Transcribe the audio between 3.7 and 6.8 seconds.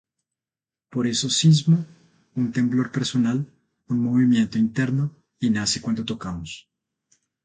un movimiento interno, y nace cuando tocamos".